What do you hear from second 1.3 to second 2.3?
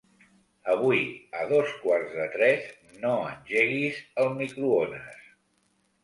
a dos quarts de